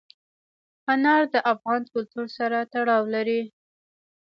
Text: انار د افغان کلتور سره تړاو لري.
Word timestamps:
انار 0.93 1.23
د 1.33 1.35
افغان 1.53 1.81
کلتور 1.93 2.27
سره 2.37 2.57
تړاو 2.73 3.03
لري. 3.15 3.41